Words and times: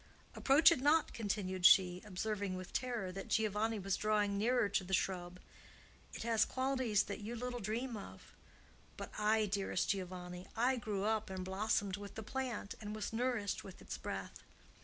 Approach 0.33 0.71
it 0.71 0.81
not!" 0.81 1.13
continued 1.13 1.63
she, 1.63 2.01
observing 2.03 2.55
with 2.55 2.73
terror 2.73 3.11
that 3.11 3.27
Giovanni 3.27 3.77
was 3.77 3.95
drawing 3.95 4.35
nearer 4.35 4.67
to 4.67 4.83
the 4.83 4.95
shrub. 4.95 5.39
"It 6.15 6.23
has 6.23 6.43
qualities 6.43 7.03
that 7.03 7.19
you 7.19 7.35
little 7.35 7.59
dream 7.59 7.95
of. 7.95 8.33
But 8.97 9.11
I, 9.19 9.45
dearest 9.45 9.89
Giovanni,—I 9.89 10.77
grew 10.77 11.03
up 11.03 11.29
and 11.29 11.45
blossomed 11.45 11.97
with 11.97 12.15
the 12.15 12.23
plant 12.23 12.73
and 12.81 12.95
was 12.95 13.13
nourished 13.13 13.63
with 13.63 13.79
its 13.79 13.99
breath. 13.99 14.39